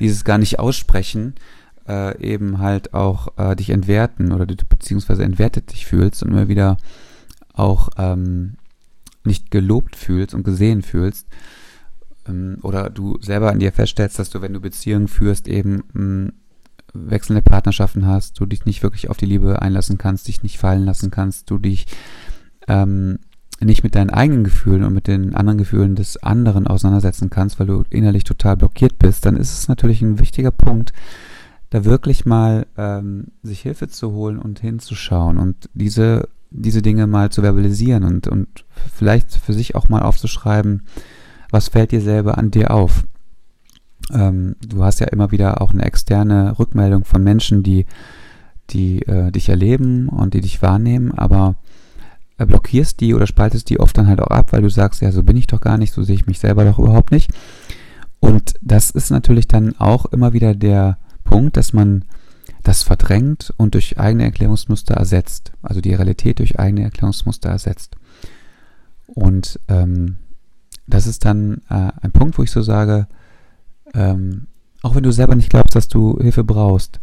dieses 0.00 0.24
gar 0.24 0.38
nicht 0.38 0.58
aussprechen, 0.58 1.34
äh, 1.88 2.18
eben 2.22 2.58
halt 2.58 2.94
auch 2.94 3.28
äh, 3.36 3.56
dich 3.56 3.70
entwerten 3.70 4.32
oder 4.32 4.46
du 4.46 4.56
beziehungsweise 4.68 5.24
entwertet 5.24 5.72
dich 5.72 5.86
fühlst 5.86 6.22
und 6.22 6.30
immer 6.30 6.48
wieder 6.48 6.76
auch 7.52 7.88
ähm, 7.98 8.54
nicht 9.24 9.50
gelobt 9.50 9.96
fühlst 9.96 10.34
und 10.34 10.44
gesehen 10.44 10.82
fühlst, 10.82 11.26
ähm, 12.26 12.58
oder 12.62 12.90
du 12.90 13.18
selber 13.20 13.50
an 13.50 13.60
dir 13.60 13.72
feststellst, 13.72 14.18
dass 14.18 14.30
du, 14.30 14.40
wenn 14.42 14.52
du 14.52 14.60
Beziehungen 14.60 15.08
führst, 15.08 15.48
eben 15.48 15.84
mh, 15.92 15.94
hm, 15.94 16.32
wechselnde 16.94 17.42
Partnerschaften 17.42 18.06
hast, 18.06 18.38
du 18.38 18.46
dich 18.46 18.66
nicht 18.66 18.82
wirklich 18.82 19.10
auf 19.10 19.16
die 19.16 19.26
Liebe 19.26 19.60
einlassen 19.60 19.98
kannst, 19.98 20.28
dich 20.28 20.42
nicht 20.42 20.58
fallen 20.58 20.84
lassen 20.84 21.10
kannst, 21.10 21.50
du 21.50 21.58
dich 21.58 21.86
ähm, 22.68 23.18
nicht 23.60 23.82
mit 23.82 23.94
deinen 23.94 24.10
eigenen 24.10 24.44
Gefühlen 24.44 24.84
und 24.84 24.94
mit 24.94 25.08
den 25.08 25.34
anderen 25.34 25.58
Gefühlen 25.58 25.96
des 25.96 26.22
anderen 26.22 26.66
auseinandersetzen 26.66 27.30
kannst, 27.30 27.58
weil 27.58 27.66
du 27.66 27.84
innerlich 27.90 28.24
total 28.24 28.56
blockiert 28.56 28.98
bist, 28.98 29.26
dann 29.26 29.36
ist 29.36 29.58
es 29.58 29.68
natürlich 29.68 30.02
ein 30.02 30.18
wichtiger 30.20 30.50
Punkt, 30.50 30.92
da 31.74 31.84
wirklich 31.84 32.24
mal 32.24 32.68
ähm, 32.78 33.32
sich 33.42 33.62
Hilfe 33.62 33.88
zu 33.88 34.12
holen 34.12 34.38
und 34.38 34.60
hinzuschauen 34.60 35.38
und 35.38 35.68
diese, 35.74 36.28
diese 36.50 36.82
Dinge 36.82 37.08
mal 37.08 37.30
zu 37.30 37.42
verbalisieren 37.42 38.04
und, 38.04 38.28
und 38.28 38.64
vielleicht 38.94 39.32
für 39.32 39.52
sich 39.52 39.74
auch 39.74 39.88
mal 39.88 40.02
aufzuschreiben, 40.02 40.84
was 41.50 41.70
fällt 41.70 41.90
dir 41.90 42.00
selber 42.00 42.38
an 42.38 42.52
dir 42.52 42.70
auf. 42.70 43.02
Ähm, 44.12 44.54
du 44.64 44.84
hast 44.84 45.00
ja 45.00 45.08
immer 45.08 45.32
wieder 45.32 45.60
auch 45.60 45.72
eine 45.72 45.84
externe 45.84 46.60
Rückmeldung 46.60 47.04
von 47.04 47.24
Menschen, 47.24 47.64
die, 47.64 47.86
die 48.70 49.02
äh, 49.02 49.32
dich 49.32 49.48
erleben 49.48 50.08
und 50.08 50.34
die 50.34 50.42
dich 50.42 50.62
wahrnehmen, 50.62 51.10
aber 51.10 51.56
äh, 52.38 52.46
blockierst 52.46 53.00
die 53.00 53.14
oder 53.14 53.26
spaltest 53.26 53.68
die 53.68 53.80
oft 53.80 53.98
dann 53.98 54.06
halt 54.06 54.20
auch 54.20 54.30
ab, 54.30 54.52
weil 54.52 54.62
du 54.62 54.70
sagst, 54.70 55.02
ja, 55.02 55.10
so 55.10 55.24
bin 55.24 55.36
ich 55.36 55.48
doch 55.48 55.60
gar 55.60 55.76
nicht, 55.76 55.92
so 55.92 56.04
sehe 56.04 56.14
ich 56.14 56.28
mich 56.28 56.38
selber 56.38 56.64
doch 56.64 56.78
überhaupt 56.78 57.10
nicht. 57.10 57.32
Und 58.20 58.54
das 58.62 58.90
ist 58.90 59.10
natürlich 59.10 59.48
dann 59.48 59.74
auch 59.80 60.06
immer 60.06 60.32
wieder 60.32 60.54
der 60.54 60.98
Punkt, 61.34 61.56
dass 61.56 61.72
man 61.72 62.04
das 62.62 62.84
verdrängt 62.84 63.52
und 63.56 63.74
durch 63.74 63.98
eigene 63.98 64.22
Erklärungsmuster 64.22 64.94
ersetzt, 64.94 65.50
also 65.62 65.80
die 65.80 65.92
Realität 65.92 66.38
durch 66.38 66.60
eigene 66.60 66.84
Erklärungsmuster 66.84 67.48
ersetzt. 67.48 67.96
Und 69.08 69.58
ähm, 69.66 70.14
das 70.86 71.08
ist 71.08 71.24
dann 71.24 71.62
äh, 71.68 71.90
ein 72.02 72.12
Punkt, 72.12 72.38
wo 72.38 72.44
ich 72.44 72.52
so 72.52 72.62
sage, 72.62 73.08
ähm, 73.94 74.46
auch 74.82 74.94
wenn 74.94 75.02
du 75.02 75.10
selber 75.10 75.34
nicht 75.34 75.50
glaubst, 75.50 75.74
dass 75.74 75.88
du 75.88 76.20
Hilfe 76.20 76.44
brauchst, 76.44 77.00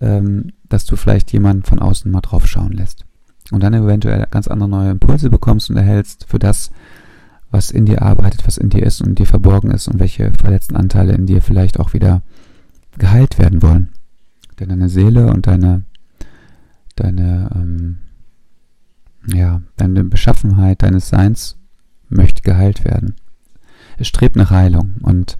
ähm, 0.00 0.52
dass 0.70 0.86
du 0.86 0.96
vielleicht 0.96 1.30
jemanden 1.34 1.64
von 1.64 1.78
außen 1.78 2.10
mal 2.10 2.22
drauf 2.22 2.46
schauen 2.46 2.72
lässt. 2.72 3.04
Und 3.50 3.62
dann 3.62 3.74
eventuell 3.74 4.26
ganz 4.30 4.48
andere 4.48 4.70
neue 4.70 4.92
Impulse 4.92 5.28
bekommst 5.28 5.68
und 5.68 5.76
erhältst 5.76 6.24
für 6.26 6.38
das, 6.38 6.70
was 7.50 7.70
in 7.70 7.84
dir 7.84 8.00
arbeitet, 8.00 8.46
was 8.46 8.56
in 8.56 8.70
dir 8.70 8.82
ist 8.82 9.02
und 9.02 9.18
dir 9.18 9.26
verborgen 9.26 9.72
ist 9.72 9.88
und 9.88 9.98
welche 9.98 10.32
verletzten 10.40 10.74
Anteile 10.74 11.12
in 11.12 11.26
dir 11.26 11.42
vielleicht 11.42 11.78
auch 11.78 11.92
wieder 11.92 12.22
geheilt 12.98 13.38
werden 13.38 13.62
wollen. 13.62 13.90
Denn 14.58 14.68
deine 14.68 14.88
Seele 14.88 15.28
und 15.28 15.46
deine, 15.46 15.84
deine, 16.96 17.50
ähm, 17.54 17.98
ja, 19.32 19.62
deine 19.76 20.04
Beschaffenheit 20.04 20.82
deines 20.82 21.08
Seins 21.08 21.56
möchte 22.08 22.42
geheilt 22.42 22.84
werden. 22.84 23.14
Es 23.98 24.08
strebt 24.08 24.36
nach 24.36 24.50
Heilung 24.50 24.94
und 25.02 25.36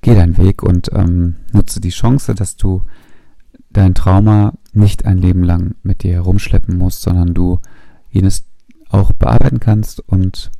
geh 0.00 0.14
deinen 0.14 0.36
Weg 0.36 0.62
und 0.62 0.90
ähm, 0.92 1.36
nutze 1.52 1.80
die 1.80 1.90
Chance, 1.90 2.34
dass 2.34 2.56
du 2.56 2.82
dein 3.70 3.94
Trauma 3.94 4.54
nicht 4.72 5.04
ein 5.04 5.18
Leben 5.18 5.42
lang 5.42 5.74
mit 5.82 6.02
dir 6.02 6.12
herumschleppen 6.12 6.76
musst, 6.76 7.02
sondern 7.02 7.34
du 7.34 7.60
jenes 8.10 8.44
auch 8.88 9.12
bearbeiten 9.12 9.60
kannst 9.60 10.00
und 10.00 10.50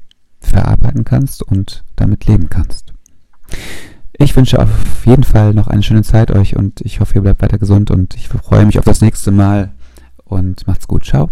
verarbeiten 0.41 1.05
kannst 1.05 1.43
und 1.43 1.85
damit 1.97 2.27
leben 2.27 2.51
kannst. 2.51 2.93
Ich 4.18 4.37
wünsche 4.37 4.61
auf 4.61 5.05
jeden 5.07 5.24
Fall 5.24 5.55
noch 5.55 5.66
eine 5.66 5.83
schöne 5.83 6.03
Zeit 6.03 6.31
euch 6.31 6.57
und 6.57 6.81
ich 6.83 7.00
hoffe, 7.00 7.16
ihr 7.16 7.20
bleibt 7.22 7.42
weiter 7.42 7.59
gesund 7.59 7.90
und 7.90 8.14
ich 8.14 8.29
freue 8.29 8.64
mich 8.64 8.79
auf 8.79 8.85
das 8.85 9.00
nächste 9.00 9.33
Mal 9.33 9.72
und 10.24 10.66
macht's 10.66 10.87
gut. 10.87 11.05
Ciao. 11.05 11.31